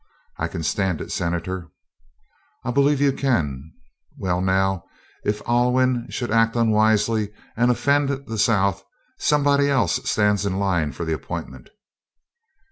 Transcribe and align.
"I 0.39 0.47
can 0.47 0.63
stand 0.63 0.99
it, 0.99 1.11
Senator." 1.11 1.67
"I 2.65 2.71
believe 2.71 2.99
you 2.99 3.13
can. 3.13 3.71
Well, 4.17 4.41
now, 4.41 4.85
if 5.23 5.43
Alwyn 5.47 6.07
should 6.09 6.31
act 6.31 6.55
unwisely 6.55 7.31
and 7.55 7.69
offend 7.69 8.09
the 8.09 8.39
South, 8.39 8.83
somebody 9.19 9.69
else 9.69 9.97
stands 10.09 10.43
in 10.43 10.57
line 10.57 10.91
for 10.91 11.05
the 11.05 11.13
appointment." 11.13 11.69